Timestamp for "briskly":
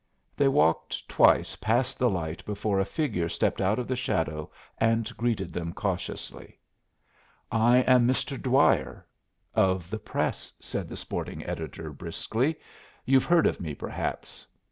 11.93-12.55